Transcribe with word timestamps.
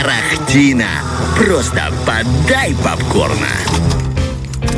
Тарахтина. 0.00 1.02
Просто 1.36 1.82
подай 2.06 2.74
попкорна. 2.82 3.48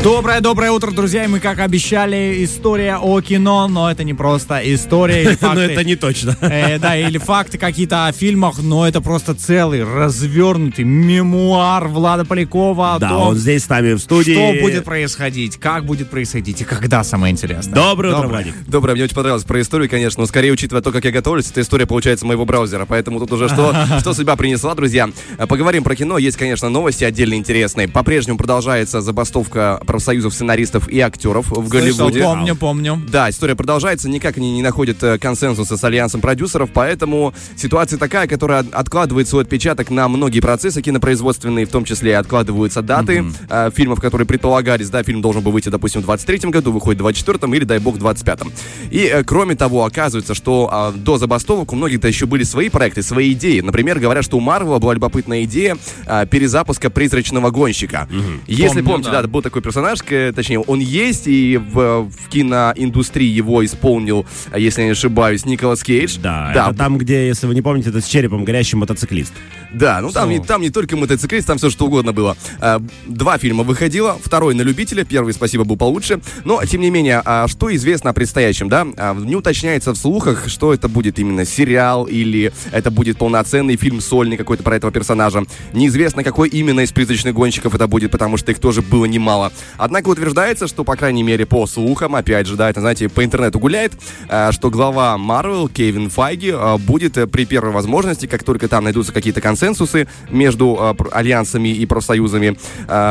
Доброе-доброе 0.02 0.72
утро, 0.72 0.90
друзья. 0.90 1.22
И 1.22 1.28
мы, 1.28 1.38
как 1.38 1.60
обещали, 1.60 2.44
история 2.44 2.96
о 2.96 3.20
кино, 3.20 3.68
но 3.68 3.88
это 3.88 4.02
не 4.02 4.14
просто 4.14 4.60
история 4.64 5.22
или 5.22 5.38
Но 5.40 5.60
это 5.60 5.84
не 5.84 5.94
точно. 5.94 6.36
Э, 6.40 6.80
да, 6.80 6.96
или 6.96 7.18
факты 7.18 7.56
какие-то 7.56 8.08
о 8.08 8.12
фильмах, 8.12 8.58
но 8.60 8.88
это 8.88 9.00
просто 9.00 9.36
целый 9.36 9.84
развернутый 9.84 10.84
мемуар 10.84 11.86
Влада 11.86 12.24
Полякова 12.24 12.96
Да, 12.98 13.16
он 13.16 13.36
здесь 13.36 13.62
с 13.64 13.68
нами 13.68 13.92
в 13.92 14.00
студии. 14.00 14.32
что 14.32 14.60
будет 14.60 14.84
происходить, 14.84 15.58
как 15.58 15.84
будет 15.84 16.10
происходить 16.10 16.62
и 16.62 16.64
когда, 16.64 17.04
самое 17.04 17.30
интересное. 17.30 17.72
Доброе 17.72 18.16
утро, 18.16 18.26
Владик. 18.26 18.54
Доброе, 18.66 18.94
мне 18.94 19.04
очень 19.04 19.14
понравилось 19.14 19.44
про 19.44 19.60
историю, 19.60 19.88
конечно, 19.88 20.20
но 20.20 20.26
скорее, 20.26 20.50
учитывая 20.50 20.82
то, 20.82 20.90
как 20.90 21.04
я 21.04 21.12
готовлюсь, 21.12 21.48
эта 21.48 21.60
история 21.60 21.86
получается 21.86 22.26
моего 22.26 22.44
браузера, 22.44 22.86
поэтому 22.86 23.20
тут 23.20 23.30
уже 23.30 23.48
что, 23.48 23.72
что 24.00 24.14
себя 24.14 24.34
принесла, 24.34 24.74
друзья. 24.74 25.10
Э, 25.38 25.46
Поговорим 25.46 25.84
про 25.84 25.94
кино, 25.94 26.18
есть, 26.18 26.36
конечно, 26.36 26.68
новости 26.68 27.04
отдельно 27.04 27.34
интересные. 27.34 27.86
По-прежнему 27.86 28.36
продолжается 28.36 29.00
забастовка 29.00 29.80
профсоюзов 29.92 30.32
сценаристов 30.32 30.88
и 30.88 30.98
актеров 31.00 31.50
в 31.50 31.54
Слышал, 31.54 31.68
Голливуде. 31.68 32.22
помню, 32.22 32.56
помню. 32.56 33.02
Да, 33.08 33.28
история 33.28 33.54
продолжается, 33.54 34.08
никак 34.08 34.38
они 34.38 34.50
не 34.52 34.62
находят 34.62 35.02
э, 35.02 35.18
консенсуса 35.18 35.76
с 35.76 35.84
альянсом 35.84 36.22
продюсеров, 36.22 36.70
поэтому 36.72 37.34
ситуация 37.56 37.98
такая, 37.98 38.26
которая 38.26 38.60
от- 38.60 38.72
откладывает 38.72 39.28
свой 39.28 39.42
отпечаток 39.42 39.90
на 39.90 40.08
многие 40.08 40.40
процессы 40.40 40.80
кинопроизводственные, 40.80 41.66
в 41.66 41.68
том 41.68 41.84
числе 41.84 42.16
откладываются 42.16 42.80
даты 42.80 43.24
э, 43.50 43.70
фильмов, 43.74 44.00
которые 44.00 44.26
предполагались, 44.26 44.88
да, 44.88 45.02
фильм 45.02 45.20
должен 45.20 45.42
был 45.42 45.52
выйти, 45.52 45.68
допустим, 45.68 46.00
в 46.00 46.04
23 46.04 46.50
году, 46.50 46.72
выходит 46.72 46.98
в 47.00 47.02
24 47.02 47.54
или, 47.54 47.64
дай 47.64 47.78
бог, 47.78 47.96
в 47.96 48.02
25-м. 48.02 48.50
И, 48.90 48.98
э, 49.00 49.24
кроме 49.24 49.56
того, 49.56 49.84
оказывается, 49.84 50.34
что 50.34 50.70
а, 50.72 50.92
до 50.92 51.18
забастовок 51.18 51.72
у 51.74 51.76
многих-то 51.76 52.08
еще 52.08 52.24
были 52.24 52.44
свои 52.44 52.70
проекты, 52.70 53.02
свои 53.02 53.32
идеи. 53.32 53.60
Например, 53.60 53.98
говорят, 53.98 54.24
что 54.24 54.38
у 54.38 54.40
Марвела 54.40 54.78
была 54.78 54.94
любопытная 54.94 55.44
идея 55.44 55.76
а, 56.06 56.24
перезапуска 56.24 56.88
«Призрачного 56.88 57.50
гонщика». 57.50 58.08
Если 58.46 58.80
Помню, 58.80 58.84
помните, 58.84 59.10
да. 59.10 59.22
да, 59.22 59.28
был 59.28 59.42
такой 59.42 59.60
персонаж, 59.60 59.81
к- 60.02 60.32
точнее, 60.34 60.60
он 60.60 60.80
есть, 60.80 61.26
и 61.26 61.56
в, 61.58 62.02
в 62.08 62.28
киноиндустрии 62.28 63.28
его 63.28 63.64
исполнил, 63.64 64.26
если 64.56 64.82
я 64.82 64.86
не 64.86 64.92
ошибаюсь, 64.92 65.44
Николас 65.44 65.82
Кейдж. 65.82 66.16
Да, 66.22 66.50
да, 66.54 66.68
это 66.68 66.78
там, 66.78 66.98
где, 66.98 67.26
если 67.26 67.46
вы 67.46 67.54
не 67.54 67.62
помните, 67.62 67.90
это 67.90 68.00
с 68.00 68.06
черепом 68.06 68.44
горящий 68.44 68.76
мотоциклист. 68.76 69.32
да, 69.72 70.00
ну 70.00 70.10
там, 70.10 70.28
не, 70.30 70.40
там 70.40 70.60
не 70.62 70.70
только 70.70 70.96
мотоциклист, 70.96 71.46
там 71.46 71.58
все 71.58 71.70
что 71.70 71.86
угодно 71.86 72.12
было. 72.12 72.36
А, 72.60 72.80
Два 73.06 73.38
фильма 73.38 73.62
выходило, 73.64 74.18
второй 74.22 74.54
на 74.54 74.62
любителя, 74.62 75.04
первый, 75.04 75.32
спасибо, 75.34 75.64
был 75.64 75.76
получше. 75.76 76.20
Но, 76.44 76.62
тем 76.64 76.80
не 76.80 76.90
менее, 76.90 77.22
а 77.24 77.48
что 77.48 77.74
известно 77.74 78.10
о 78.10 78.12
предстоящем, 78.12 78.68
да? 78.68 78.86
А, 78.96 79.14
Не 79.14 79.36
уточняется 79.36 79.92
в 79.92 79.96
слухах, 79.96 80.48
что 80.48 80.72
это 80.74 80.88
будет 80.88 81.18
именно 81.18 81.44
сериал 81.44 82.04
или 82.04 82.52
это 82.70 82.90
будет 82.90 83.18
полноценный 83.18 83.76
фильм 83.76 84.00
сольный 84.00 84.36
какой-то 84.36 84.62
про 84.62 84.76
этого 84.76 84.92
персонажа. 84.92 85.44
Неизвестно, 85.72 86.22
какой 86.24 86.48
именно 86.48 86.80
из 86.80 86.92
призрачных 86.92 87.34
гонщиков 87.34 87.74
это 87.74 87.86
будет, 87.86 88.10
потому 88.10 88.36
что 88.36 88.52
их 88.52 88.58
тоже 88.58 88.82
было 88.82 89.04
немало. 89.06 89.52
Однако 89.76 90.08
утверждается, 90.08 90.66
что, 90.66 90.84
по 90.84 90.96
крайней 90.96 91.22
мере, 91.22 91.46
по 91.46 91.66
слухам, 91.66 92.14
опять 92.14 92.46
же, 92.46 92.56
да, 92.56 92.70
это, 92.70 92.80
знаете, 92.80 93.08
по 93.08 93.24
интернету 93.24 93.58
гуляет, 93.58 93.92
а, 94.28 94.52
что 94.52 94.70
глава 94.70 95.16
Marvel, 95.18 95.70
Кевин 95.72 96.10
Файги, 96.10 96.52
а, 96.54 96.78
будет 96.78 97.16
э, 97.16 97.26
при 97.26 97.44
первой 97.44 97.72
возможности, 97.72 98.26
как 98.26 98.44
только 98.44 98.68
там 98.68 98.84
найдутся 98.84 99.12
какие-то 99.12 99.40
консенсусы 99.40 100.08
между 100.30 100.96
альянсами 101.12 101.68
и 101.68 101.86
профсоюзами, 101.86 102.56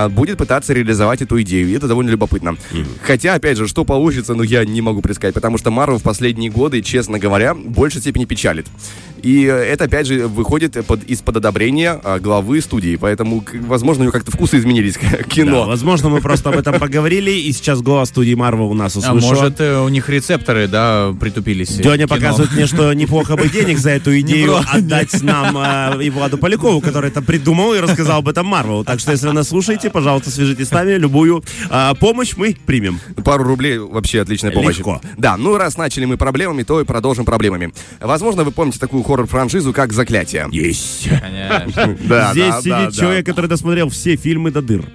будет 0.09 0.38
пытаться 0.38 0.73
реализовать 0.73 1.22
эту 1.22 1.42
идею. 1.42 1.70
И 1.70 1.73
это 1.73 1.88
довольно 1.88 2.09
любопытно. 2.09 2.56
Хотя, 3.04 3.36
опять 3.36 3.58
же, 3.58 3.67
что 3.67 3.86
получится, 3.86 4.34
ну, 4.34 4.44
я 4.44 4.66
не 4.66 4.82
могу 4.82 5.02
предсказать, 5.02 5.36
потому 5.36 5.58
что 5.58 5.70
Marvel 5.70 5.98
в 5.98 6.04
последние 6.04 6.50
годы, 6.50 6.82
честно 6.82 7.20
говоря, 7.20 7.54
в 7.54 7.70
большей 7.70 8.02
степени 8.02 8.26
печалит. 8.26 8.67
И 9.23 9.45
э, 9.45 9.52
это, 9.52 9.86
опять 9.86 10.08
же, 10.08 10.27
выходит 10.27 10.86
под, 10.86 11.03
из-под 11.03 11.38
одобрения 11.38 12.00
а, 12.03 12.19
главы 12.19 12.61
студии, 12.61 12.95
поэтому, 12.95 13.44
возможно, 13.67 14.02
у 14.02 14.05
него 14.05 14.11
как-то 14.11 14.31
вкусы 14.31 14.58
изменились 14.58 14.97
к 14.97 15.02
Да, 15.11 15.17
кино. 15.23 15.66
возможно, 15.66 16.09
мы 16.09 16.22
просто 16.22 16.50
об 16.50 16.58
этом 16.58 16.80
поговорили, 16.80 17.31
и 17.31 17.52
сейчас 17.52 17.82
голос 17.82 18.09
студии 18.09 18.33
Марвел 18.33 18.71
у 18.71 18.73
нас 18.73 18.95
А 18.95 18.99
услышал. 18.99 19.30
может, 19.30 19.59
э, 19.61 19.80
у 19.80 19.89
них 19.89 20.09
рецепторы, 20.09 20.67
да, 20.67 21.14
притупились. 21.20 21.70
Деня 21.76 21.98
Кино. 21.98 22.08
показывает 22.08 22.52
мне, 22.54 22.65
что 22.67 22.92
неплохо 22.93 23.36
бы 23.37 23.48
денег 23.49 23.77
за 23.77 23.92
эту 23.92 24.11
идею 24.21 24.58
отдать 24.71 25.14
нам 25.21 25.58
э, 25.58 26.03
и 26.03 26.09
Владу 26.09 26.38
Полякову, 26.38 26.82
который 26.82 27.09
это 27.09 27.21
придумал 27.21 27.73
и 27.73 27.80
рассказал 27.80 28.20
об 28.20 28.27
этом 28.27 28.45
Марвел. 28.48 28.83
Так 28.83 28.99
что, 28.99 29.11
если 29.11 29.27
вы 29.27 29.33
нас 29.33 29.49
слушаете, 29.49 29.89
пожалуйста, 29.89 30.30
свяжитесь 30.32 30.67
с 30.67 30.71
нами. 30.71 30.93
Любую 30.93 31.43
э, 31.70 31.92
помощь 31.99 32.33
мы 32.36 32.55
примем. 32.65 32.99
Пару 33.23 33.43
рублей 33.43 33.77
вообще 33.77 34.21
отличная 34.21 34.52
помощь. 34.52 34.77
Легко. 34.77 35.02
Да, 35.17 35.38
ну 35.38 35.58
раз 35.58 35.77
начали 35.77 36.05
мы 36.05 36.17
проблемами, 36.17 36.64
то 36.64 36.82
и 36.82 36.86
продолжим 36.86 37.26
проблемами. 37.26 37.71
Возможно, 37.99 38.43
вы 38.43 38.52
помните 38.52 38.80
такую 38.80 39.03
хоррор-франшизу, 39.11 39.73
как 39.73 39.92
«Заклятие». 39.94 40.48
Есть. 40.52 41.10
Конечно. 41.10 41.98
Да, 42.08 42.32
Здесь 42.32 42.54
да, 42.54 42.61
сидит 42.61 42.73
да, 42.73 42.92
человек, 42.92 43.26
который 43.26 43.48
досмотрел 43.48 43.89
все 43.89 44.16
фильмы 44.16 44.52
до 44.52 44.61
дыр. 44.61 44.86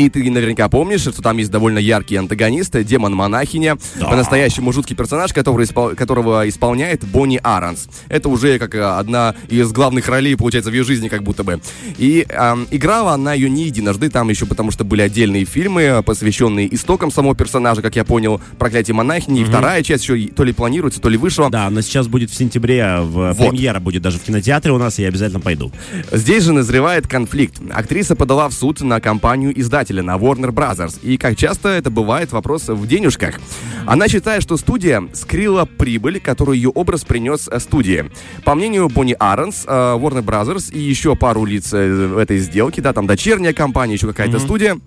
И 0.00 0.08
ты 0.08 0.30
наверняка 0.30 0.70
помнишь, 0.70 1.02
что 1.02 1.20
там 1.20 1.36
есть 1.36 1.50
довольно 1.50 1.78
яркий 1.78 2.16
антагонист, 2.16 2.74
демон-монахиня, 2.84 3.76
по-настоящему 4.00 4.72
жуткий 4.72 4.96
персонаж, 4.96 5.34
который 5.34 5.66
испол- 5.66 5.94
которого 5.94 6.48
исполняет 6.48 7.04
Бонни 7.04 7.38
Аранс. 7.42 7.86
Это 8.08 8.30
уже 8.30 8.58
как 8.58 8.74
э, 8.74 8.80
одна 8.82 9.34
из 9.48 9.70
главных 9.72 10.08
ролей, 10.08 10.36
получается, 10.36 10.70
в 10.70 10.74
ее 10.74 10.84
жизни 10.84 11.08
как 11.08 11.22
будто 11.22 11.44
бы. 11.44 11.60
И 11.98 12.24
эм, 12.30 12.66
играла 12.70 13.12
она 13.12 13.34
ее 13.34 13.50
не 13.50 13.64
единожды, 13.64 14.08
там 14.08 14.30
еще 14.30 14.46
потому 14.46 14.70
что 14.70 14.84
были 14.84 15.02
отдельные 15.02 15.44
фильмы, 15.44 15.82
э, 15.82 16.02
посвященные 16.02 16.74
истокам 16.74 17.10
самого 17.10 17.34
персонажа, 17.34 17.82
как 17.82 17.94
я 17.94 18.04
понял, 18.04 18.40
«Проклятие 18.58 18.94
монахини», 18.94 19.42
и 19.42 19.44
вторая 19.44 19.82
часть 19.82 20.08
еще 20.08 20.28
то 20.28 20.44
ли 20.44 20.54
планируется, 20.54 20.98
то 21.02 21.10
ли 21.10 21.18
вышла. 21.18 21.50
Да, 21.50 21.68
но 21.68 21.82
сейчас 21.82 22.08
будет 22.08 22.30
в 22.30 22.34
сентябре, 22.34 23.00
в 23.00 23.34
Вот. 23.34 23.36
премьера 23.36 23.80
будет 23.80 24.00
даже 24.00 24.16
в 24.18 24.22
кинотеатре 24.22 24.72
у 24.72 24.78
нас, 24.78 24.98
и 24.98 25.02
я 25.02 25.08
обязательно 25.08 25.40
пойду. 25.40 25.70
Здесь 26.10 26.44
же 26.44 26.54
назревает 26.54 27.06
конфликт. 27.06 27.60
Актриса 27.70 28.16
подала 28.16 28.48
в 28.48 28.54
суд 28.54 28.80
на 28.80 28.98
компанию 29.00 29.58
издателя, 29.60 29.89
на 29.98 30.16
Warner 30.16 30.52
Brothers. 30.52 31.00
И, 31.02 31.16
как 31.16 31.36
часто 31.36 31.70
это 31.70 31.90
бывает, 31.90 32.30
вопрос 32.30 32.68
в 32.68 32.86
денежках. 32.86 33.40
Она 33.86 34.06
считает, 34.06 34.44
что 34.44 34.56
студия 34.56 35.02
скрыла 35.12 35.64
прибыль, 35.64 36.20
которую 36.20 36.56
ее 36.56 36.68
образ 36.68 37.04
принес 37.04 37.48
э, 37.48 37.58
студии. 37.58 38.10
По 38.44 38.54
мнению 38.54 38.88
Бонни 38.88 39.16
Аронс, 39.18 39.64
э, 39.66 39.70
Warner 39.70 40.24
Brothers 40.24 40.72
и 40.72 40.78
еще 40.78 41.16
пару 41.16 41.44
лиц 41.44 41.72
э, 41.72 42.06
в 42.06 42.18
этой 42.18 42.38
сделки, 42.38 42.80
да, 42.80 42.92
там 42.92 43.06
дочерняя 43.06 43.52
компания, 43.52 43.94
еще 43.94 44.06
какая-то 44.06 44.38
студия, 44.38 44.78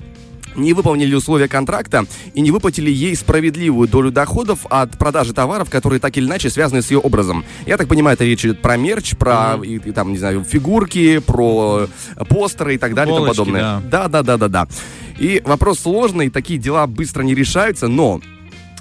не 0.56 0.74
выполнили 0.74 1.14
условия 1.16 1.47
контракта 1.47 2.06
и 2.34 2.41
не 2.41 2.52
выплатили 2.52 2.90
ей 2.91 3.16
справедливую 3.16 3.88
долю 3.88 4.12
доходов 4.12 4.66
от 4.69 4.97
продажи 4.97 5.34
товаров, 5.34 5.69
которые 5.69 6.00
так 6.00 6.16
или 6.18 6.25
иначе 6.25 6.50
связаны 6.50 6.81
с 6.81 6.91
ее 6.91 7.00
образом. 7.00 7.44
Я 7.66 7.78
так 7.78 7.88
понимаю, 7.88 8.16
это 8.16 8.24
речь 8.25 8.44
идет 8.46 8.62
про 8.62 8.78
мерч, 8.78 9.16
про 9.16 9.59
и- 9.63 9.75
и 9.78 9.92
там, 9.92 10.12
не 10.12 10.18
знаю, 10.18 10.44
фигурки, 10.44 11.19
про 11.19 11.88
постеры 12.30 12.75
и 12.75 12.78
так 12.78 12.94
далее 12.94 13.13
и 13.13 13.18
тому 13.18 13.28
Футболочки, 13.28 13.52
подобное. 13.53 13.81
да. 13.90 14.08
Да, 14.08 14.24
да, 14.24 14.24
да, 14.24 14.38
да, 14.38 14.47
да. 14.47 14.68
И 15.19 15.42
вопрос 15.46 15.80
сложный, 15.80 16.30
такие 16.30 16.59
дела 16.59 16.88
быстро 16.88 17.22
не 17.24 17.36
решаются, 17.36 17.88
но 17.88 18.19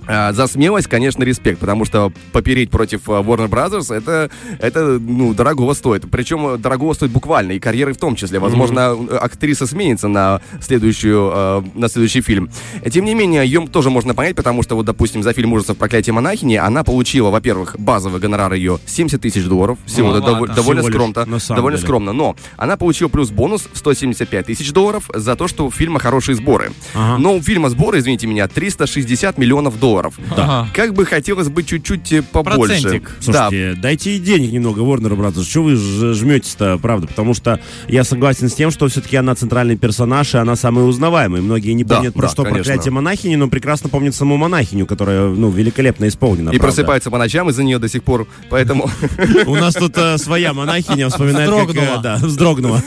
За 0.06 0.46
смелость, 0.46 0.88
конечно, 0.88 1.22
респект, 1.22 1.60
потому 1.60 1.84
что 1.84 2.12
попереть 2.32 2.70
против 2.70 3.08
а, 3.08 3.22
Warner 3.22 3.48
Brothers 3.48 3.94
это, 3.94 4.30
это 4.58 4.98
ну, 4.98 5.34
дорогого 5.34 5.74
стоит. 5.74 6.10
Причем 6.10 6.60
дорогого 6.60 6.92
стоит 6.94 7.12
буквально, 7.12 7.52
и 7.52 7.58
карьеры 7.58 7.92
в 7.92 7.98
том 7.98 8.16
числе. 8.16 8.38
Возможно, 8.38 8.96
э, 9.08 9.16
актриса 9.16 9.66
сменится 9.66 10.08
на, 10.08 10.40
следующую, 10.60 11.30
э, 11.34 11.62
на 11.74 11.88
следующий 11.88 12.20
фильм. 12.20 12.50
Тем 12.90 13.04
не 13.04 13.14
менее, 13.14 13.44
ее 13.44 13.66
тоже 13.66 13.90
можно 13.90 14.14
понять, 14.14 14.36
потому 14.36 14.62
что, 14.62 14.74
вот, 14.74 14.86
допустим, 14.86 15.22
за 15.22 15.32
фильм 15.32 15.52
ужасов 15.52 15.76
«Проклятие 15.76 16.12
монахини» 16.12 16.56
она 16.56 16.84
получила, 16.84 17.30
во-первых, 17.30 17.76
базовый 17.78 18.20
гонорар 18.20 18.52
ее 18.54 18.78
70 18.86 19.20
тысяч 19.20 19.44
долларов. 19.44 19.78
Всего 19.86 20.08
Маловато. 20.08 20.46
дов- 20.46 20.54
довольно 20.54 20.80
лишь, 20.80 20.90
скромно. 20.90 21.26
довольно 21.48 21.78
деле. 21.78 21.86
скромно. 21.86 22.12
Но 22.12 22.36
она 22.56 22.76
получила 22.76 23.08
плюс 23.08 23.30
бонус 23.30 23.68
в 23.72 23.78
175 23.78 24.46
тысяч 24.46 24.72
долларов 24.72 25.10
за 25.14 25.36
то, 25.36 25.48
что 25.48 25.66
у 25.66 25.70
фильма 25.70 26.00
хорошие 26.00 26.34
сборы. 26.36 26.72
Ага. 26.94 27.18
Но 27.18 27.36
у 27.36 27.42
фильма 27.42 27.68
сборы, 27.68 27.98
извините 27.98 28.26
меня, 28.26 28.48
360 28.48 29.38
миллионов 29.38 29.78
долларов. 29.78 29.91
Ага. 30.30 30.68
Как 30.74 30.94
бы 30.94 31.04
хотелось 31.06 31.48
бы 31.48 31.62
чуть-чуть 31.62 32.12
э, 32.12 32.22
побольше. 32.22 32.80
Процентик. 32.82 33.10
Да, 33.26 33.48
Слушайте, 33.48 33.80
дайте 33.80 34.10
ей 34.12 34.20
денег 34.20 34.52
немного, 34.52 34.80
Warner 34.82 35.16
Brothers. 35.16 35.44
Что 35.48 35.62
вы 35.62 35.76
жметесь-то, 35.76 36.78
правда? 36.78 37.06
Потому 37.06 37.34
что 37.34 37.60
я 37.88 38.04
согласен 38.04 38.48
с 38.48 38.54
тем, 38.54 38.70
что 38.70 38.88
все-таки 38.88 39.16
она 39.16 39.34
центральный 39.34 39.76
персонаж, 39.76 40.34
и 40.34 40.38
она 40.38 40.56
самый 40.56 40.88
узнаваемый. 40.88 41.40
Многие 41.40 41.72
не 41.72 41.84
Да, 41.84 41.96
помнят 41.96 42.14
про 42.14 42.22
да, 42.22 42.28
что 42.28 42.42
конечно. 42.44 42.64
проклятие 42.64 42.92
монахини, 42.92 43.36
но 43.36 43.48
прекрасно 43.48 43.88
помнят 43.88 44.14
саму 44.14 44.36
монахиню, 44.36 44.86
которая, 44.86 45.28
ну, 45.28 45.50
великолепно 45.50 46.08
исполнена. 46.08 46.50
и 46.50 46.58
правда. 46.58 46.66
просыпается 46.76 47.10
по 47.10 47.18
ночам 47.18 47.48
из-за 47.50 47.62
нее 47.64 47.78
до 47.78 47.88
сих 47.88 48.02
пор. 48.02 48.26
Поэтому, 48.50 48.90
У 49.46 49.54
нас 49.56 49.74
тут 49.74 49.96
э, 49.96 50.18
своя 50.18 50.52
монахиня 50.52 51.08
вспоминает, 51.08 51.50
как, 51.50 51.58
э, 51.60 51.64
Вздрогнула. 51.72 52.02
да, 52.02 52.16
вздрогнула. 52.22 52.82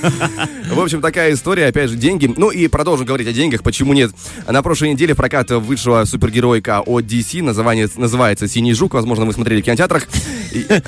в 0.73 0.79
общем, 0.79 1.01
такая 1.01 1.33
история, 1.33 1.67
опять 1.67 1.89
же, 1.89 1.95
деньги. 1.95 2.33
Ну 2.35 2.49
и 2.49 2.67
продолжим 2.67 3.05
говорить 3.05 3.27
о 3.27 3.33
деньгах, 3.33 3.63
почему 3.63 3.93
нет. 3.93 4.11
На 4.47 4.61
прошлой 4.63 4.91
неделе 4.91 5.13
в 5.13 5.17
прокат 5.17 5.51
вышла 5.51 6.03
супергеройка 6.05 6.81
от 6.97 7.05
DC, 7.05 7.41
название, 7.41 7.89
называется 7.97 8.47
«Синий 8.47 8.73
жук», 8.73 8.93
возможно, 8.93 9.25
вы 9.25 9.33
смотрели 9.33 9.61
в 9.61 9.65
кинотеатрах. 9.65 10.07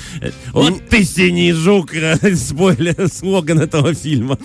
Вот 0.52 0.88
ты 0.88 1.04
синий 1.04 1.52
жук, 1.52 1.94
э, 1.94 2.16
спойлер, 2.34 3.08
слоган 3.12 3.60
этого 3.60 3.94
фильма. 3.94 4.38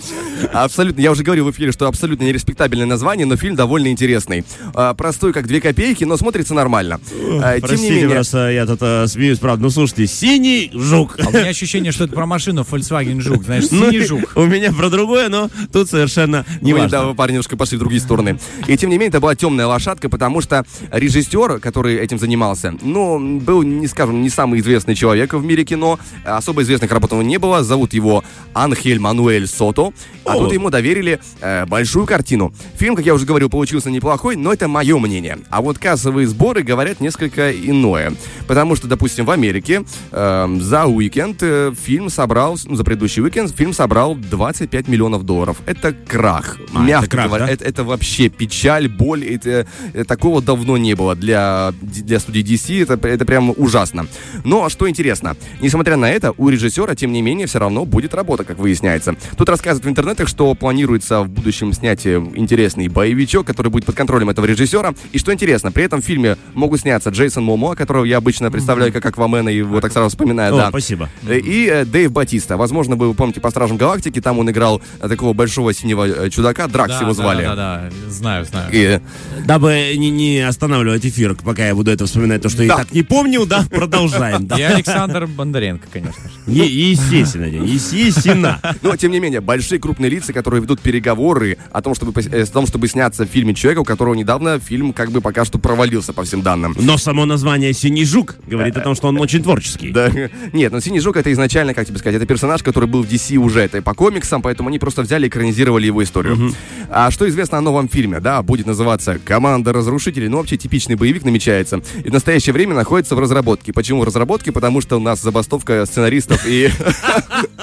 Абсолютно, 0.52 1.00
я 1.00 1.10
уже 1.10 1.22
говорил 1.22 1.46
в 1.46 1.50
эфире, 1.50 1.72
что 1.72 1.88
абсолютно 1.88 2.24
нереспектабельное 2.24 2.86
название, 2.86 3.26
но 3.26 3.36
фильм 3.36 3.56
довольно 3.56 3.88
интересный. 3.88 4.44
А, 4.74 4.92
Простой, 4.94 5.32
как 5.32 5.46
две 5.46 5.60
копейки, 5.60 6.04
но 6.04 6.16
смотрится 6.16 6.54
нормально. 6.54 7.00
А, 7.42 7.58
Простите, 7.60 8.08
просто 8.08 8.50
я 8.50 8.66
тут 8.66 8.80
э, 8.82 9.06
смеюсь, 9.06 9.38
правда. 9.38 9.62
Ну, 9.62 9.70
слушайте, 9.70 10.06
синий 10.06 10.70
жук. 10.74 11.16
А 11.18 11.28
у 11.28 11.32
меня 11.32 11.48
ощущение, 11.48 11.92
что 11.92 12.04
это 12.04 12.14
про 12.14 12.26
машину 12.26 12.66
Volkswagen 12.70 13.20
Жук, 13.20 13.44
знаешь, 13.44 13.64
Ну, 13.70 13.90
синий 13.90 14.04
жук. 14.04 14.32
У 14.36 14.44
меня 14.44 14.72
про 14.72 14.90
другое, 14.90 15.28
но 15.28 15.48
тут 15.72 15.88
совершенно 15.88 16.44
не 16.60 16.72
мы, 16.74 16.80
важно. 16.80 16.98
да, 16.98 17.04
вы, 17.06 17.14
парни, 17.14 17.32
немножко 17.34 17.56
пошли 17.56 17.76
в 17.76 17.80
другие 17.80 18.00
стороны. 18.00 18.38
И 18.66 18.76
тем 18.76 18.90
не 18.90 18.96
менее, 18.96 19.08
это 19.08 19.20
была 19.20 19.34
темная 19.34 19.66
лошадка, 19.66 20.08
потому 20.08 20.40
что 20.40 20.64
режиссер, 20.90 21.53
который 21.60 21.96
этим 21.96 22.18
занимался, 22.18 22.74
ну, 22.82 23.40
был, 23.40 23.62
не 23.62 23.86
скажем, 23.86 24.22
не 24.22 24.30
самый 24.30 24.60
известный 24.60 24.94
человек 24.94 25.34
в 25.34 25.44
мире 25.44 25.64
кино. 25.64 25.98
Особо 26.24 26.62
известных 26.62 26.90
работ 26.90 27.12
у 27.12 27.16
него 27.16 27.28
не 27.28 27.38
было. 27.38 27.62
Зовут 27.62 27.92
его 27.94 28.24
Анхель 28.52 28.98
Мануэль 28.98 29.46
Сото. 29.46 29.92
А 30.24 30.36
О. 30.36 30.38
тут 30.40 30.52
ему 30.52 30.70
доверили 30.70 31.20
э, 31.40 31.66
большую 31.66 32.06
картину. 32.06 32.52
Фильм, 32.76 32.96
как 32.96 33.04
я 33.04 33.14
уже 33.14 33.26
говорил, 33.26 33.50
получился 33.50 33.90
неплохой, 33.90 34.36
но 34.36 34.52
это 34.52 34.68
мое 34.68 34.98
мнение. 34.98 35.38
А 35.50 35.60
вот 35.60 35.78
кассовые 35.78 36.26
сборы 36.26 36.62
говорят 36.62 37.00
несколько 37.00 37.52
иное. 37.52 38.12
Потому 38.46 38.76
что, 38.76 38.88
допустим, 38.88 39.24
в 39.24 39.30
Америке 39.30 39.84
э, 40.12 40.56
за 40.60 40.84
уикенд 40.84 41.42
э, 41.42 41.72
фильм 41.74 42.08
собрал, 42.08 42.58
ну, 42.64 42.76
за 42.76 42.84
предыдущий 42.84 43.22
уикенд 43.22 43.50
фильм 43.50 43.72
собрал 43.72 44.14
25 44.14 44.88
миллионов 44.88 45.24
долларов. 45.24 45.58
Это 45.66 45.92
крах. 45.92 46.58
А, 46.72 46.80
Мягко 46.80 47.06
это 47.06 47.10
крах, 47.10 47.26
говоря, 47.26 47.46
да? 47.46 47.52
это, 47.52 47.64
это 47.64 47.84
вообще 47.84 48.28
печаль, 48.28 48.88
боль. 48.88 49.24
Это, 49.24 49.66
э, 49.92 50.04
такого 50.04 50.40
давно 50.40 50.76
не 50.76 50.94
было 50.94 51.14
для, 51.14 51.43
для 51.80 52.18
студии 52.20 52.42
DC. 52.42 52.82
Это, 52.82 53.08
это 53.08 53.24
прям 53.24 53.52
ужасно. 53.56 54.06
Но 54.44 54.68
что 54.68 54.88
интересно, 54.88 55.36
несмотря 55.60 55.96
на 55.96 56.10
это, 56.10 56.32
у 56.36 56.48
режиссера, 56.48 56.94
тем 56.94 57.12
не 57.12 57.22
менее, 57.22 57.46
все 57.46 57.58
равно 57.58 57.84
будет 57.84 58.14
работа, 58.14 58.44
как 58.44 58.58
выясняется. 58.58 59.16
Тут 59.36 59.48
рассказывают 59.48 59.84
в 59.84 59.88
интернетах, 59.88 60.28
что 60.28 60.54
планируется 60.54 61.22
в 61.22 61.28
будущем 61.28 61.72
снять 61.72 62.06
интересный 62.06 62.88
боевичок, 62.88 63.46
который 63.46 63.68
будет 63.68 63.84
под 63.84 63.94
контролем 63.94 64.30
этого 64.30 64.46
режиссера. 64.46 64.94
И 65.12 65.18
что 65.18 65.32
интересно, 65.32 65.72
при 65.72 65.84
этом 65.84 66.00
в 66.00 66.04
фильме 66.04 66.36
могут 66.54 66.80
сняться 66.80 67.10
Джейсон 67.10 67.44
Момоа, 67.44 67.74
которого 67.74 68.04
я 68.04 68.18
обычно 68.18 68.50
представляю 68.50 68.92
как 68.92 69.04
Аквамена, 69.06 69.48
и 69.48 69.56
его 69.58 69.80
так 69.80 69.92
сразу 69.92 70.08
вспоминаю, 70.08 70.54
О, 70.54 70.58
да. 70.58 70.68
спасибо. 70.68 71.08
Э, 71.26 71.38
И 71.38 71.66
э, 71.66 71.84
Дэйв 71.84 72.12
Батиста. 72.12 72.56
Возможно, 72.56 72.96
вы 72.96 73.12
помните 73.14 73.40
по 73.40 73.50
Стражам 73.50 73.76
Галактики, 73.76 74.20
там 74.20 74.38
он 74.38 74.50
играл 74.50 74.80
э, 75.00 75.08
такого 75.08 75.32
большого 75.32 75.72
синего 75.72 76.06
э, 76.06 76.30
чудака, 76.30 76.66
Дракс 76.68 77.00
его 77.00 77.12
звали. 77.12 77.44
Да, 77.44 77.54
да, 77.54 77.90
да, 77.90 78.10
знаю, 78.10 78.44
знаю. 78.44 78.70
И, 78.72 79.00
Дабы 79.46 79.94
не, 79.96 80.10
не 80.10 80.40
останавливать 80.40 81.04
эфир, 81.04 81.33
пока 81.42 81.66
я 81.66 81.74
буду 81.74 81.90
это 81.90 82.06
вспоминать, 82.06 82.42
то, 82.42 82.48
что 82.48 82.62
я 82.62 82.68
Да. 82.68 82.74
и 82.74 82.78
так 82.84 82.92
не 82.94 83.02
помнил, 83.02 83.46
да, 83.46 83.64
продолжаем. 83.70 84.46
да. 84.46 84.58
И 84.58 84.62
Александр 84.62 85.26
Бондаренко, 85.26 85.86
конечно 85.92 86.22
же. 86.22 86.50
Е- 86.52 86.90
Естественно, 86.90 87.44
естественно. 87.44 88.60
Но, 88.82 88.96
тем 88.96 89.12
не 89.12 89.20
менее, 89.20 89.40
большие 89.40 89.78
крупные 89.78 90.10
лица, 90.10 90.32
которые 90.32 90.62
ведут 90.62 90.80
переговоры 90.80 91.58
о 91.72 91.82
том, 91.82 91.94
чтобы, 91.94 92.20
э, 92.22 92.42
о 92.42 92.46
том, 92.46 92.66
чтобы 92.66 92.88
сняться 92.88 93.24
в 93.24 93.28
фильме 93.28 93.54
человека, 93.54 93.80
у 93.80 93.84
которого 93.84 94.14
недавно 94.14 94.58
фильм 94.58 94.92
как 94.92 95.10
бы 95.10 95.20
пока 95.20 95.44
что 95.44 95.58
провалился 95.58 96.12
по 96.12 96.24
всем 96.24 96.42
данным. 96.42 96.74
Но 96.78 96.98
само 96.98 97.24
название 97.24 97.72
«Синий 97.72 98.04
жук» 98.04 98.36
говорит 98.46 98.76
о 98.76 98.80
том, 98.80 98.94
что 98.94 99.08
он 99.08 99.20
очень 99.20 99.42
творческий. 99.42 99.90
Да. 99.90 100.10
Нет, 100.52 100.72
но 100.72 100.80
Синий 100.80 101.00
Жук 101.00 101.16
это 101.16 101.32
изначально, 101.32 101.74
как 101.74 101.86
тебе 101.86 101.98
сказать, 101.98 102.16
это 102.16 102.26
персонаж, 102.26 102.62
который 102.62 102.88
был 102.88 103.02
в 103.02 103.08
DC 103.08 103.36
уже, 103.36 103.60
это 103.60 103.82
по 103.82 103.94
комиксам, 103.94 104.42
поэтому 104.42 104.68
они 104.68 104.78
просто 104.78 105.02
взяли 105.02 105.26
и 105.26 105.28
экранизировали 105.28 105.86
его 105.86 106.02
историю. 106.02 106.52
А 106.90 107.10
что 107.10 107.28
известно 107.28 107.58
о 107.58 107.60
новом 107.60 107.88
фильме? 107.88 108.20
Да, 108.20 108.42
будет 108.42 108.66
называться 108.66 109.18
«Команда 109.24 109.72
разрушителей», 109.72 110.28
ну 110.28 110.38
вообще 110.38 110.56
типичный 110.56 110.94
боевик 110.96 111.23
намечается. 111.24 111.82
И 112.04 112.08
в 112.08 112.12
настоящее 112.12 112.52
время 112.52 112.74
находится 112.74 113.14
в 113.16 113.18
разработке. 113.18 113.72
Почему 113.72 114.00
в 114.00 114.04
разработке? 114.04 114.52
Потому 114.52 114.80
что 114.80 114.96
у 114.96 115.00
нас 115.00 115.20
забастовка 115.20 115.84
сценаристов 115.86 116.44
и... 116.46 116.70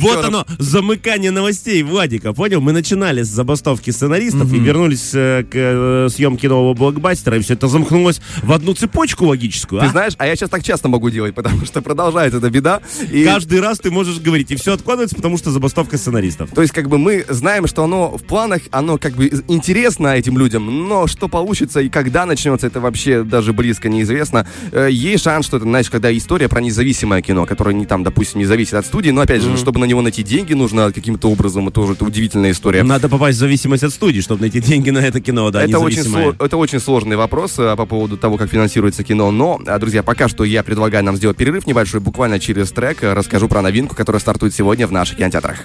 Вот 0.00 0.24
оно, 0.24 0.46
замыкание 0.58 1.30
новостей 1.30 1.82
Владика, 1.82 2.32
понял? 2.32 2.60
Мы 2.60 2.72
начинали 2.72 3.22
с 3.22 3.28
забастовки 3.28 3.90
сценаристов 3.90 4.52
и 4.52 4.58
вернулись 4.58 5.10
э, 5.14 5.44
к 5.44 5.54
э, 5.54 6.08
съемке 6.10 6.48
нового 6.48 6.74
блокбастера, 6.74 7.36
и 7.36 7.40
все 7.40 7.54
это 7.54 7.68
замкнулось 7.68 8.20
в 8.42 8.52
одну 8.52 8.74
цепочку 8.74 9.26
логическую. 9.26 9.80
Ты 9.80 9.86
а? 9.86 9.90
знаешь, 9.90 10.14
а 10.18 10.26
я 10.26 10.36
сейчас 10.36 10.50
так 10.50 10.62
часто 10.62 10.88
могу 10.88 11.10
делать, 11.10 11.34
потому 11.34 11.64
что 11.66 11.82
продолжается 11.82 12.38
эта 12.38 12.50
беда. 12.50 12.80
И... 13.10 13.24
Каждый 13.24 13.60
раз 13.60 13.78
ты 13.78 13.90
можешь 13.90 14.20
говорить, 14.20 14.50
и 14.50 14.56
все 14.56 14.74
откладывается, 14.74 15.16
потому 15.16 15.38
что 15.38 15.50
забастовка 15.50 15.96
сценаристов. 15.96 16.50
То 16.50 16.62
есть, 16.62 16.72
как 16.72 16.88
бы 16.88 16.98
мы 16.98 17.24
знаем, 17.28 17.66
что 17.66 17.84
оно 17.84 18.16
в 18.16 18.22
планах, 18.22 18.62
оно 18.70 18.98
как 18.98 19.14
бы 19.14 19.30
интересно 19.48 20.08
этим 20.08 20.38
людям, 20.38 20.88
но 20.88 21.06
что 21.06 21.28
получится 21.28 21.80
и 21.80 21.88
когда 21.88 22.26
начнется, 22.26 22.66
это 22.66 22.80
вообще 22.80 23.22
даже 23.22 23.52
близко 23.52 23.88
неизвестно. 23.88 24.46
Э, 24.72 24.88
Есть 24.90 25.24
шанс, 25.24 25.46
что 25.46 25.58
это, 25.58 25.64
знаешь, 25.64 25.90
когда 25.90 26.14
история 26.16 26.48
про 26.48 26.60
независимое 26.60 27.22
кино, 27.22 27.46
которое 27.46 27.74
не 27.74 27.86
там, 27.86 28.02
допустим, 28.02 28.40
не 28.40 28.46
зависит 28.46 28.74
от 28.74 28.86
студии, 28.86 29.10
но 29.10 29.20
опять 29.20 29.42
же, 29.50 29.56
чтобы 29.56 29.80
на 29.80 29.84
него 29.84 30.02
найти 30.02 30.22
деньги, 30.22 30.54
нужно 30.54 30.92
каким-то 30.92 31.30
образом, 31.30 31.68
это 31.68 31.74
тоже 31.74 31.92
это 31.92 32.04
удивительная 32.04 32.52
история. 32.52 32.82
Надо 32.82 33.08
попасть 33.08 33.36
в 33.36 33.40
зависимость 33.40 33.84
от 33.84 33.92
студии, 33.92 34.20
чтобы 34.20 34.42
найти 34.42 34.60
деньги 34.60 34.90
на 34.90 34.98
это 34.98 35.20
кино, 35.20 35.50
да, 35.50 35.64
это, 35.64 35.78
очень 35.78 36.02
это 36.38 36.56
очень 36.56 36.80
сложный 36.80 37.16
вопрос 37.16 37.58
э, 37.58 37.74
по 37.76 37.86
поводу 37.86 38.16
того, 38.16 38.36
как 38.36 38.50
финансируется 38.50 39.04
кино. 39.04 39.30
Но, 39.30 39.60
э, 39.66 39.78
друзья, 39.78 40.02
пока 40.02 40.28
что 40.28 40.44
я 40.44 40.62
предлагаю 40.62 41.04
нам 41.04 41.16
сделать 41.16 41.36
перерыв 41.36 41.66
небольшой, 41.66 42.00
буквально 42.00 42.38
через 42.38 42.70
трек 42.72 43.02
э, 43.02 43.12
расскажу 43.12 43.48
про 43.48 43.62
новинку, 43.62 43.94
которая 43.94 44.20
стартует 44.20 44.54
сегодня 44.54 44.86
в 44.86 44.92
наших 44.92 45.18
кинотеатрах. 45.18 45.64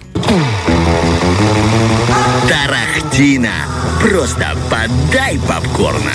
Тарахтина. 2.48 3.52
Просто 4.02 4.48
подай 4.70 5.40
попкорна. 5.48 6.14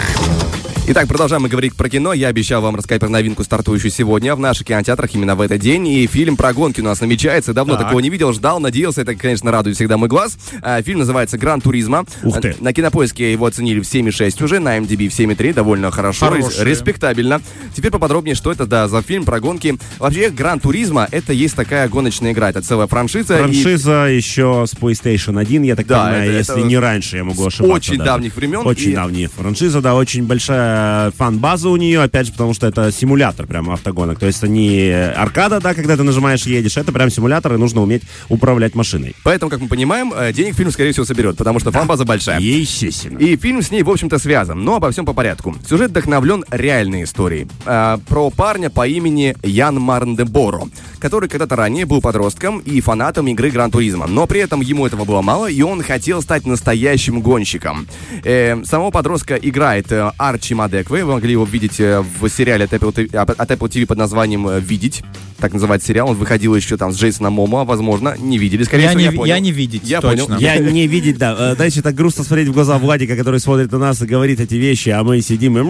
Итак, 0.86 1.08
продолжаем 1.08 1.42
мы 1.42 1.48
говорить 1.48 1.74
про 1.74 1.88
кино. 1.88 2.12
Я 2.12 2.28
обещал 2.28 2.60
вам 2.60 2.76
рассказать 2.76 3.00
про 3.00 3.08
новинку, 3.08 3.42
стартующую 3.42 3.90
сегодня 3.90 4.34
в 4.36 4.38
наших 4.38 4.66
кинотеатрах 4.66 5.14
именно 5.14 5.34
в 5.34 5.40
этот 5.40 5.58
день. 5.58 5.88
И 5.88 6.06
фильм 6.06 6.36
про 6.36 6.52
гонки 6.52 6.82
у 6.82 6.84
нас 6.84 7.00
намечается. 7.00 7.54
Давно 7.54 7.74
Так. 7.76 7.84
такого 7.84 8.00
не 8.00 8.10
видел, 8.10 8.34
ждал, 8.34 8.60
надеялся. 8.60 9.00
Это, 9.00 9.14
конечно, 9.14 9.50
радует 9.50 9.76
всегда 9.76 9.96
мой 9.96 10.10
глаз. 10.10 10.36
А, 10.60 10.82
фильм 10.82 10.98
называется 10.98 11.38
«Гран 11.38 11.62
Туризма». 11.62 12.04
Ух 12.22 12.38
ты. 12.38 12.50
А, 12.60 12.62
На 12.62 12.74
кинопоиске 12.74 13.32
его 13.32 13.46
оценили 13.46 13.80
в 13.80 13.84
7,6 13.84 14.42
уже, 14.42 14.58
на 14.58 14.76
MDB 14.76 15.08
в 15.08 15.14
7,3. 15.18 15.54
Довольно 15.54 15.90
хорошо, 15.90 16.26
Хорошие. 16.26 16.50
рес- 16.50 16.62
респектабельно. 16.64 17.40
Теперь 17.74 17.90
поподробнее, 17.90 18.34
что 18.34 18.52
это 18.52 18.66
да, 18.66 18.86
за 18.86 19.00
фильм 19.00 19.24
про 19.24 19.40
гонки. 19.40 19.78
Вообще, 19.98 20.28
«Гран 20.28 20.60
Туризма»— 20.60 21.08
это 21.10 21.32
есть 21.32 21.56
такая 21.56 21.88
гоночная 21.88 22.32
игра. 22.32 22.50
Это 22.50 22.60
целая 22.60 22.88
франшиза. 22.88 23.36
и 23.36 23.38
Франшиза 23.38 24.04
еще 24.10 24.66
с 24.68 24.74
PlayStation 24.74 25.40
1, 25.40 25.62
я 25.62 25.76
так 25.76 25.86
Да, 25.86 26.04
понимаю, 26.04 26.24
это- 26.30 26.38
если 26.38 26.58
это 26.58 26.66
не 26.68 26.76
раньше, 26.76 27.16
я 27.16 27.24
могу 27.24 27.46
ошибаться. 27.46 27.72
очень 27.74 27.96
даже. 27.96 28.04
давних 28.10 28.36
времен. 28.36 28.66
Очень 28.66 28.90
И- 28.90 28.94
давняя 28.94 29.28
франшиза, 29.28 29.80
да, 29.80 29.94
очень 29.94 30.24
большая 30.26 30.73
фан-база 31.16 31.68
у 31.68 31.76
нее, 31.76 32.02
опять 32.02 32.26
же, 32.26 32.32
потому 32.32 32.54
что 32.54 32.66
это 32.66 32.90
симулятор 32.92 33.46
прямо 33.46 33.74
автогонок. 33.74 34.18
То 34.18 34.26
есть 34.26 34.38
это 34.38 34.48
не 34.48 34.90
аркада, 34.90 35.60
да, 35.60 35.74
когда 35.74 35.96
ты 35.96 36.02
нажимаешь 36.02 36.44
едешь, 36.46 36.76
это 36.76 36.92
прям 36.92 37.10
симулятор, 37.10 37.54
и 37.54 37.56
нужно 37.56 37.82
уметь 37.82 38.02
управлять 38.28 38.74
машиной. 38.74 39.14
Поэтому, 39.24 39.50
как 39.50 39.60
мы 39.60 39.68
понимаем, 39.68 40.12
э, 40.14 40.32
денег 40.32 40.54
фильм, 40.54 40.70
скорее 40.70 40.92
всего, 40.92 41.04
соберет, 41.04 41.36
потому 41.36 41.60
что 41.60 41.72
фан-база 41.72 42.04
большая. 42.04 42.40
Естественно. 42.40 43.18
И 43.18 43.36
фильм 43.36 43.62
с 43.62 43.70
ней, 43.70 43.82
в 43.82 43.90
общем-то, 43.90 44.18
связан, 44.18 44.64
но 44.64 44.76
обо 44.76 44.90
всем 44.90 45.04
по 45.06 45.12
порядку. 45.12 45.54
Сюжет 45.68 45.90
вдохновлен 45.90 46.44
реальной 46.50 47.04
историей. 47.04 47.46
А, 47.66 47.98
про 48.08 48.30
парня 48.30 48.70
по 48.70 48.86
имени 48.86 49.36
Ян 49.42 49.80
Марндеборо, 49.80 50.68
который 50.98 51.28
когда-то 51.28 51.56
ранее 51.56 51.86
был 51.86 52.00
подростком 52.00 52.58
и 52.58 52.80
фанатом 52.80 53.28
игры 53.28 53.50
Гран 53.50 53.70
Туризма. 53.70 54.06
Но 54.06 54.26
при 54.26 54.40
этом 54.40 54.60
ему 54.60 54.86
этого 54.86 55.04
было 55.04 55.22
мало, 55.22 55.50
и 55.50 55.62
он 55.62 55.82
хотел 55.82 56.22
стать 56.22 56.46
настоящим 56.46 57.20
гонщиком. 57.20 57.86
Э, 58.24 58.62
самого 58.64 58.90
подростка 58.90 59.36
играет 59.36 59.90
э, 59.92 60.10
Арчи 60.18 60.54
Мадекве. 60.64 61.04
Вы 61.04 61.12
могли 61.12 61.32
его 61.32 61.44
видеть 61.44 61.78
э, 61.78 62.00
в 62.00 62.28
сериале 62.28 62.64
от 62.64 62.72
Apple, 62.72 63.14
от 63.16 63.50
Apple 63.50 63.68
TV 63.68 63.86
под 63.86 63.98
названием 63.98 64.48
э, 64.48 64.60
«Видеть». 64.60 65.02
Так 65.44 65.52
называется 65.52 65.88
сериал. 65.88 66.08
Он 66.08 66.16
выходил 66.16 66.54
еще 66.54 66.78
там 66.78 66.90
с 66.90 66.96
Джейсоном 66.96 67.34
Момоа, 67.34 67.66
возможно. 67.66 68.14
Не 68.18 68.38
видели, 68.38 68.62
скорее 68.62 68.84
Я 68.84 68.88
всего, 68.88 68.98
не 69.00 69.04
я 69.04 69.10
понял. 69.12 69.24
я 69.26 69.40
не 69.40 69.52
видеть, 69.52 69.82
Я 69.84 70.00
точно. 70.00 70.24
понял. 70.24 70.38
Я 70.40 70.56
не 70.58 70.86
видеть, 70.86 71.18
да. 71.18 71.36
Э, 71.38 71.54
Дальше 71.54 71.82
так 71.82 71.94
грустно 71.94 72.24
смотреть 72.24 72.48
в 72.48 72.52
глаза 72.52 72.78
Владика, 72.78 73.14
который 73.14 73.40
смотрит 73.40 73.70
на 73.70 73.76
нас 73.78 74.00
и 74.00 74.06
говорит 74.06 74.40
эти 74.40 74.54
вещи, 74.54 74.88
а 74.88 75.02
мы 75.04 75.20
сидим 75.20 75.58
и... 75.58 75.62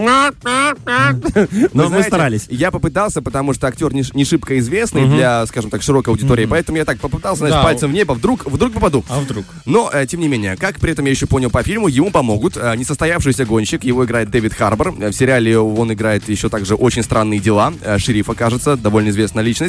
Но 1.73 1.89
мы 1.89 2.03
старались. 2.05 2.47
Я 2.51 2.71
попытался, 2.71 3.21
потому 3.21 3.53
что 3.53 3.67
актер 3.67 3.93
не, 3.93 4.25
шибко 4.25 4.61
известный 4.61 5.07
для, 5.09 5.45
скажем 5.47 5.71
так, 5.71 5.83
широкой 5.83 6.11
аудитории, 6.15 6.47
поэтому 6.47 6.79
я 6.79 6.85
так 6.85 6.99
попытался, 7.01 7.39
знаешь, 7.41 7.55
Да. 7.57 7.65
пальцем 7.65 7.91
в 7.91 7.95
небо, 7.95 8.13
вдруг, 8.13 8.47
вдруг 8.47 8.73
попаду. 8.75 9.05
А 9.09 9.19
вдруг? 9.19 9.45
Но, 9.65 9.91
э, 9.93 10.07
тем 10.07 10.21
не 10.21 10.29
менее, 10.29 10.57
как 10.57 10.79
при 10.79 10.93
этом 10.93 11.05
я 11.07 11.11
еще 11.11 11.27
понял 11.27 11.51
по 11.51 11.65
фильму, 11.65 11.89
ему 11.89 12.13
помогут 12.13 12.57
э, 12.57 12.75
несостоявшийся 12.77 13.45
гонщик, 13.45 13.83
его 13.83 14.05
играет 14.05 14.31
Дэвид 14.31 14.55
Харбор. 14.55 14.95
Э, 15.01 15.09
В 15.11 15.13
сериале 15.15 15.59
он 15.59 15.93
играет 15.93 16.29
еще 16.29 16.49
также 16.49 16.77
«Очень 16.77 17.03
странные 17.03 17.41
дела», 17.41 17.73
э, 17.83 17.99
шерифа, 17.99 18.35
кажется, 18.35 18.77
довольно 18.77 19.09
известная 19.09 19.43
личность. 19.43 19.64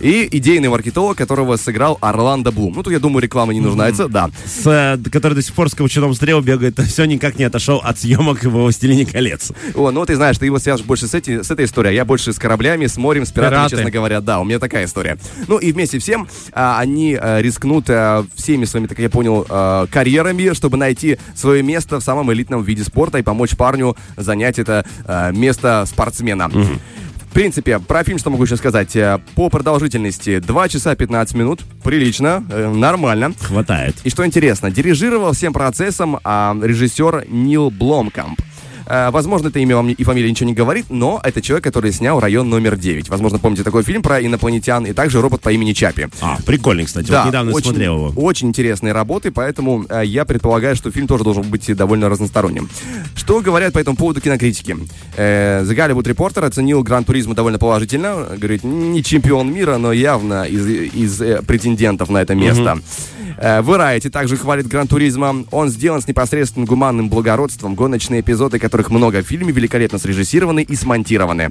И 0.00 0.28
идейный 0.30 0.68
маркетолог, 0.68 1.16
которого 1.16 1.56
сыграл 1.56 1.98
Орландо 2.00 2.52
Блум. 2.52 2.74
Ну, 2.74 2.82
тут, 2.82 2.92
я 2.92 2.98
думаю, 2.98 3.22
реклама 3.22 3.52
не 3.52 3.60
нуждается, 3.60 4.08
да. 4.08 4.30
С, 4.44 4.66
э, 4.66 5.10
который 5.10 5.34
до 5.34 5.42
сих 5.42 5.54
пор 5.54 5.70
с 5.70 5.74
каучуном 5.74 6.14
стрел 6.14 6.40
бегает, 6.40 6.78
все 6.86 7.04
никак 7.04 7.38
не 7.38 7.44
отошел 7.44 7.80
от 7.82 7.98
съемок 7.98 8.44
в 8.44 8.50
«Властелине 8.50 9.06
колец». 9.06 9.52
О, 9.74 9.90
ну 9.90 10.04
ты 10.04 10.16
знаешь, 10.16 10.38
ты 10.38 10.46
его 10.46 10.58
свяжешь 10.58 10.84
больше 10.84 11.06
с, 11.06 11.14
эти, 11.14 11.42
с 11.42 11.50
этой 11.50 11.64
историей, 11.64 11.92
а 11.92 11.94
я 11.94 12.04
больше 12.04 12.32
с 12.32 12.38
кораблями, 12.38 12.86
с 12.86 12.96
морем, 12.96 13.26
с 13.26 13.32
пиратами, 13.32 13.56
Пираты. 13.56 13.76
честно 13.76 13.90
говоря. 13.90 14.20
Да, 14.20 14.40
у 14.40 14.44
меня 14.44 14.58
такая 14.58 14.84
история. 14.84 15.18
Ну 15.48 15.58
и 15.58 15.72
вместе 15.72 15.98
всем 15.98 16.28
а, 16.52 16.78
они 16.78 17.14
а, 17.14 17.40
рискнут 17.40 17.86
а, 17.88 18.24
всеми 18.34 18.64
своими, 18.64 18.86
так 18.86 18.98
я 18.98 19.10
понял, 19.10 19.46
а, 19.48 19.86
карьерами, 19.86 20.52
чтобы 20.54 20.76
найти 20.76 21.18
свое 21.34 21.62
место 21.62 22.00
в 22.00 22.02
самом 22.02 22.32
элитном 22.32 22.62
виде 22.62 22.84
спорта 22.84 23.18
и 23.18 23.22
помочь 23.22 23.56
парню 23.56 23.96
занять 24.16 24.58
это 24.58 24.84
э, 25.04 25.32
место 25.32 25.84
спортсмена. 25.86 26.48
В 26.48 27.05
принципе, 27.36 27.78
про 27.78 28.02
фильм 28.02 28.18
что 28.18 28.30
могу 28.30 28.44
еще 28.44 28.56
сказать? 28.56 28.96
Э, 28.96 29.20
По 29.34 29.50
продолжительности 29.50 30.38
2 30.38 30.68
часа 30.70 30.96
15 30.96 31.34
минут. 31.34 31.60
Прилично, 31.84 32.42
э, 32.48 32.72
нормально. 32.72 33.34
Хватает. 33.38 33.94
И 34.04 34.08
что 34.08 34.24
интересно, 34.24 34.70
дирижировал 34.70 35.32
всем 35.32 35.52
процессом 35.52 36.18
а, 36.24 36.56
режиссер 36.58 37.26
Нил 37.28 37.68
Бломкамп. 37.68 38.40
Э, 38.86 39.10
Возможно, 39.10 39.48
это 39.48 39.58
имя 39.58 39.76
вам 39.76 39.88
и 39.90 40.04
фамилия 40.04 40.30
ничего 40.30 40.48
не 40.48 40.54
говорит, 40.54 40.86
но 40.90 41.20
это 41.22 41.40
человек, 41.40 41.64
который 41.64 41.92
снял 41.92 42.20
«Район 42.20 42.48
номер 42.48 42.74
9». 42.74 43.06
Возможно, 43.08 43.38
помните 43.38 43.62
такой 43.64 43.82
фильм 43.82 44.02
про 44.02 44.20
инопланетян 44.20 44.84
и 44.86 44.92
также 44.92 45.20
«Робот 45.20 45.40
по 45.40 45.50
имени 45.50 45.72
Чапи». 45.72 46.08
А, 46.20 46.38
прикольный, 46.44 46.84
кстати. 46.84 47.10
вот 47.10 47.26
недавно 47.26 47.52
очень, 47.52 47.70
смотрел 47.70 47.96
его. 47.96 48.12
Очень 48.16 48.48
интересные 48.48 48.92
работы, 48.92 49.30
поэтому 49.30 49.84
э, 49.88 50.02
я 50.04 50.24
предполагаю, 50.24 50.76
что 50.76 50.90
фильм 50.90 51.06
тоже 51.06 51.24
должен 51.24 51.44
быть 51.44 51.74
довольно 51.76 52.08
разносторонним. 52.08 52.68
Что 53.14 53.40
говорят 53.40 53.72
по 53.72 53.78
этому 53.78 53.96
поводу 53.96 54.20
кинокритики? 54.20 54.76
Э, 55.16 55.62
The 55.64 55.74
Hollywood 55.76 56.04
Reporter 56.04 56.44
оценил 56.46 56.82
Гран 56.82 57.04
Туризма 57.04 57.34
довольно 57.34 57.58
положительно. 57.58 58.28
Говорит, 58.36 58.64
не 58.64 59.02
чемпион 59.02 59.52
мира, 59.52 59.78
но 59.78 59.92
явно 59.92 60.44
из, 60.44 60.66
из 60.66 61.44
претендентов 61.46 62.08
на 62.08 62.18
это 62.18 62.34
место. 62.34 62.78
Э, 62.78 63.15
Variety 63.38 64.10
также 64.10 64.36
хвалит 64.36 64.66
Гран 64.66 64.86
Туризма. 64.86 65.44
Он 65.50 65.68
сделан 65.68 66.00
с 66.00 66.08
непосредственным 66.08 66.66
гуманным 66.66 67.08
благородством. 67.08 67.74
Гоночные 67.74 68.20
эпизоды, 68.20 68.58
которых 68.58 68.90
много 68.90 69.22
в 69.22 69.26
фильме, 69.26 69.52
великолепно 69.52 69.98
срежиссированы 69.98 70.62
и 70.62 70.74
смонтированы. 70.76 71.50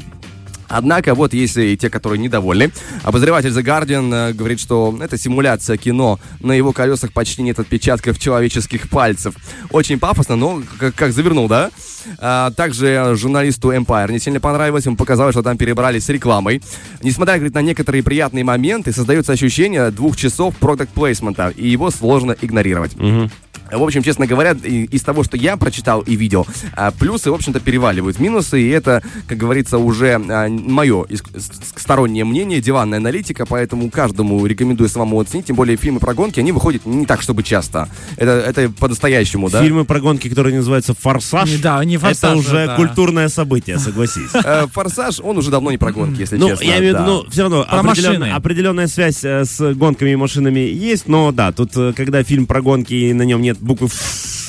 Однако, 0.67 1.15
вот 1.15 1.33
есть 1.33 1.57
и 1.57 1.77
те, 1.77 1.89
которые 1.89 2.19
недовольны. 2.19 2.71
Обозреватель 3.03 3.49
The 3.49 3.63
Guardian 3.63 4.29
э, 4.29 4.33
говорит, 4.33 4.59
что 4.59 4.97
это 5.01 5.17
симуляция 5.17 5.77
кино. 5.77 6.19
На 6.39 6.53
его 6.53 6.71
колесах 6.71 7.11
почти 7.13 7.41
нет 7.41 7.59
отпечатков 7.59 8.19
человеческих 8.19 8.89
пальцев. 8.89 9.35
Очень 9.71 9.99
пафосно, 9.99 10.35
но 10.35 10.61
как, 10.95 11.11
завернул, 11.11 11.47
да? 11.47 11.71
А, 12.19 12.51
также 12.51 13.13
журналисту 13.15 13.71
Empire 13.71 14.11
не 14.11 14.19
сильно 14.19 14.39
понравилось. 14.39 14.85
Ему 14.85 14.95
показалось, 14.95 15.33
что 15.33 15.43
там 15.43 15.57
перебрали 15.57 15.99
с 15.99 16.09
рекламой. 16.09 16.61
Несмотря, 17.01 17.35
говорит, 17.35 17.53
на 17.53 17.61
некоторые 17.61 18.03
приятные 18.03 18.43
моменты, 18.43 18.91
создается 18.91 19.33
ощущение 19.33 19.91
двух 19.91 20.17
часов 20.17 20.55
продукт 20.57 20.91
плейсмента, 20.91 21.49
и 21.49 21.67
его 21.67 21.91
сложно 21.91 22.35
игнорировать. 22.41 22.93
В 23.71 23.83
общем, 23.83 24.03
честно 24.03 24.27
говоря, 24.27 24.51
из 24.51 25.01
того, 25.01 25.23
что 25.23 25.37
я 25.37 25.57
прочитал 25.57 26.01
и 26.01 26.15
видел, 26.15 26.45
а, 26.75 26.91
плюсы, 26.91 27.31
в 27.31 27.33
общем-то, 27.33 27.59
переваливают 27.59 28.19
минусы, 28.19 28.61
и 28.61 28.69
это, 28.69 29.01
как 29.27 29.37
говорится, 29.37 29.77
уже 29.77 30.17
мое 30.17 31.05
стороннее 31.75 32.25
мнение, 32.25 32.61
диванная 32.61 32.99
аналитика, 32.99 33.45
поэтому 33.45 33.89
каждому 33.89 34.45
рекомендую 34.45 34.89
самому 34.89 35.19
оценить, 35.19 35.45
тем 35.47 35.55
более 35.55 35.77
фильмы 35.77 35.99
про 35.99 36.13
гонки, 36.13 36.39
они 36.39 36.51
выходят 36.51 36.85
не 36.85 37.05
так, 37.05 37.21
чтобы 37.21 37.43
часто. 37.43 37.89
Это, 38.17 38.31
это 38.31 38.69
по-настоящему, 38.69 39.49
да? 39.49 39.61
Фильмы 39.61 39.85
про 39.85 39.99
гонки, 39.99 40.29
которые 40.29 40.55
называются 40.55 40.93
«Форсаж», 40.93 41.49
Не, 41.49 41.57
да, 41.57 41.83
не 41.83 41.97
«Форсаж», 41.97 42.31
это 42.31 42.37
уже 42.37 42.57
это- 42.57 42.75
культурное 42.75 43.27
событие, 43.29 43.77
согласись. 43.79 44.29
Э, 44.33 44.67
Форсаж, 44.71 45.19
он 45.21 45.37
уже 45.37 45.51
давно 45.51 45.71
не 45.71 45.77
про 45.77 45.91
гонки, 45.91 46.19
если 46.21 46.37
Ну, 46.37 46.49
честно. 46.49 46.63
я 46.63 46.79
имею 46.79 46.95
в 46.95 46.97
виду, 46.97 47.05
да. 47.05 47.05
ну, 47.05 47.25
все 47.29 47.41
равно 47.43 47.65
определенная 48.35 48.87
связь 48.87 49.23
э, 49.23 49.43
с 49.45 49.73
гонками 49.73 50.11
и 50.11 50.15
машинами 50.15 50.59
есть, 50.59 51.07
но 51.07 51.31
да, 51.31 51.51
тут, 51.51 51.75
э, 51.75 51.93
когда 51.95 52.23
фильм 52.23 52.45
про 52.45 52.61
гонки 52.61 52.93
и 52.93 53.13
на 53.13 53.23
нем 53.23 53.41
нет 53.41 53.54
буквы 53.59 53.87
«Ф», 53.87 54.41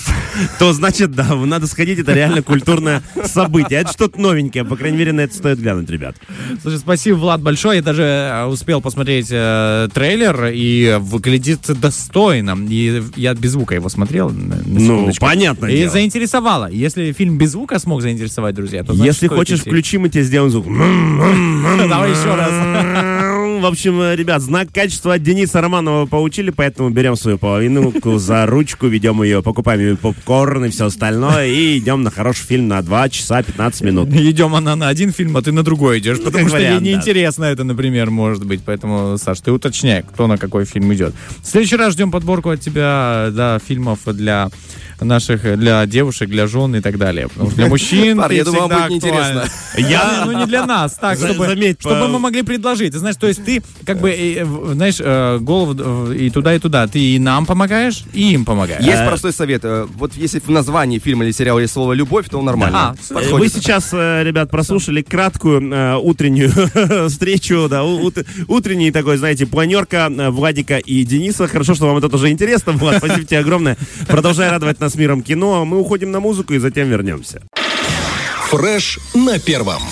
то 0.59 0.73
значит, 0.75 1.13
да, 1.13 1.35
надо 1.35 1.67
сходить, 1.67 1.99
это 1.99 2.13
реально 2.13 2.43
культурное 2.43 3.03
событие. 3.25 3.81
Это 3.81 3.91
что-то 3.93 4.21
новенькое, 4.21 4.65
по 4.67 4.77
крайней 4.77 4.99
мере, 4.99 5.13
на 5.13 5.23
это 5.23 5.35
стоит 5.35 5.59
глянуть, 5.59 5.89
ребят. 5.89 6.15
Слушай, 6.61 6.79
спасибо, 6.79 7.17
Влад, 7.17 7.41
большое. 7.43 7.79
Я 7.79 7.83
даже 7.83 8.03
э, 8.03 8.45
успел 8.45 8.83
посмотреть 8.83 9.29
э, 9.31 9.89
трейлер, 9.95 10.51
и 10.53 10.99
выглядит 11.01 11.61
достойно. 11.81 12.55
И 12.69 13.03
я 13.17 13.33
без 13.35 13.53
звука 13.53 13.75
его 13.75 13.89
смотрел. 13.89 14.29
на- 14.29 14.57
на 14.57 14.63
Ну, 14.67 15.11
понятное 15.19 15.71
И 15.71 15.79
дело. 15.79 15.91
заинтересовало. 15.93 16.71
Если 16.71 17.13
фильм 17.13 17.39
без 17.39 17.53
звука 17.53 17.79
смог 17.79 18.03
заинтересовать, 18.03 18.55
друзья, 18.55 18.85
то 18.85 18.93
значит, 18.93 19.15
Если 19.15 19.29
хочешь, 19.29 19.61
включи, 19.61 19.97
мы 19.97 20.11
тебе 20.11 20.23
сделаем 20.25 20.51
звук. 20.53 20.67
Давай 21.89 22.11
еще 22.11 22.35
раз. 22.35 22.51
В 23.61 23.67
общем, 23.67 24.01
э, 24.01 24.17
ребят, 24.17 24.43
знак 24.43 24.69
качества 24.73 25.15
от 25.15 25.23
Дениса 25.23 25.61
Романова 25.61 26.07
получили, 26.07 26.51
поэтому 26.51 26.91
берем 26.91 27.17
свою 27.17 27.39
половинку 27.39 28.19
за 28.19 28.47
ручку, 28.47 28.87
ведем 28.87 29.23
ее, 29.23 29.43
покупаем 29.43 29.81
ее 29.81 29.97
попкорн 29.97 30.67
и 30.67 30.69
все 30.71 30.87
остальное, 30.87 31.47
и 31.47 31.79
идем 31.79 32.03
на 32.03 32.11
хороший 32.11 32.45
фильм 32.47 32.69
на 32.69 32.83
2 32.83 33.09
часа 33.09 33.43
15 33.43 33.83
минут. 33.83 34.09
Идем 34.11 34.55
она 34.55 34.77
на 34.77 34.89
один 34.89 35.13
фильм, 35.13 35.37
а 35.37 35.43
ты 35.43 35.53
на 35.53 35.63
другой 35.63 35.99
идешь, 35.99 36.19
потому 36.19 36.45
Как 36.45 36.49
что 36.49 36.59
ей 36.59 36.67
вариант, 36.67 36.85
да. 36.85 36.91
неинтересно 36.91 37.45
это, 37.45 37.65
например, 37.65 38.11
может 38.11 38.45
быть. 38.45 38.61
Поэтому, 38.65 39.17
Саш, 39.19 39.41
ты 39.41 39.53
уточняй, 39.53 40.03
кто 40.03 40.27
на 40.27 40.39
какой 40.39 40.65
фильм 40.65 40.93
идет. 40.95 41.15
В 41.43 41.47
следующий 41.47 41.77
раз 41.77 41.93
ждем 41.95 42.11
подборку 42.11 42.51
от 42.51 42.61
тебя, 42.61 43.29
да, 43.33 43.59
фильмов 43.67 44.01
для 44.07 44.51
наших, 45.01 45.59
для 45.59 45.85
девушек, 45.87 46.29
для 46.31 46.47
жен 46.47 46.75
и 46.77 46.81
так 46.81 46.99
далее. 46.99 47.29
Потому 47.29 47.49
что 47.51 47.57
для 47.57 47.67
мужчин 47.69 48.23
ты 48.29 48.35
я 48.35 48.45
всегда 48.45 48.69
будет 48.69 48.89
неинтересно. 48.91 49.45
Я, 49.77 50.23
ну 50.27 50.33
не 50.33 50.47
для 50.47 50.67
нас, 50.67 50.95
так, 50.95 51.19
чтобы, 51.19 51.47
заметь, 51.47 51.81
чтобы 51.81 52.01
по- 52.01 52.09
мы 52.09 52.19
могли 52.19 52.43
предложить. 52.43 52.93
Ты 52.93 52.99
знаешь, 52.99 53.17
то 53.17 53.27
есть 53.27 53.45
ты 53.45 53.63
как 53.85 54.01
бы, 54.01 54.11
э, 54.11 54.45
знаешь, 54.73 54.97
э, 55.01 55.39
голову 55.41 55.75
э, 56.13 56.17
и 56.17 56.31
туда, 56.31 56.55
и 56.55 56.59
туда. 56.59 56.87
Ты 56.87 56.99
и 56.99 57.19
нам 57.19 57.47
помогаешь, 57.47 58.05
и 58.13 58.33
им 58.35 58.45
помогаешь. 58.45 58.83
Есть 58.85 59.05
простой 59.07 59.33
совет. 59.33 59.65
э, 59.65 59.87
Вот 59.97 60.13
если 60.17 60.41
в 60.41 60.49
названии 60.51 60.99
фильма 60.99 61.25
или 61.25 61.33
сериала 61.33 61.59
есть 61.59 61.73
слово 61.73 61.93
«любовь», 61.93 62.29
то 62.31 62.41
нормально. 62.43 62.95
Да. 62.97 63.11
Э, 63.11 63.15
Подходит. 63.15 63.39
Вы 63.41 63.49
сейчас, 63.61 63.91
э, 63.93 64.23
ребят, 64.25 64.51
прослушали 64.51 65.03
краткую 65.03 65.71
э, 65.73 65.97
утреннюю 65.97 66.51
встречу, 67.09 67.67
да, 67.69 67.85
ут- 67.85 68.25
утренний 68.49 68.91
такой, 68.91 69.17
знаете, 69.17 69.47
планерка 69.47 70.11
э, 70.11 70.31
Владика 70.31 70.79
и 70.79 71.05
Дениса. 71.05 71.47
Хорошо, 71.49 71.75
что 71.75 71.87
вам 71.87 71.99
это 71.99 72.09
тоже 72.09 72.31
интересно, 72.31 72.73
Влад, 72.73 72.99
спасибо 72.99 73.25
тебе 73.25 73.41
огромное. 73.41 73.77
Продолжай 74.09 74.51
радовать 74.51 74.81
нас 74.81 74.86
миром 74.95 75.23
кино. 75.23 75.65
Мы 75.65 75.79
уходим 75.79 76.11
на 76.11 76.21
музыку 76.21 76.55
и 76.55 76.59
затем 76.59 76.89
вернемся. 76.89 77.43
Фреш 78.49 78.99
на 79.15 79.39
первом. 79.39 79.83